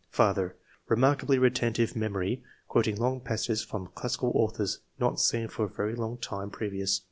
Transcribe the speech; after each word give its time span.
"Father— 0.09 0.55
Kemarkably 0.89 1.39
retentive 1.39 1.95
memory; 1.95 2.43
quoted 2.67 2.97
long 2.97 3.19
passages 3.21 3.63
from 3.63 3.85
classical 3.93 4.31
authors 4.33 4.79
not 4.97 5.19
seen 5.19 5.47
for 5.47 5.65
a 5.65 5.69
very 5.69 5.93
long 5.93 6.17
time 6.17 6.49
previous. 6.49 6.99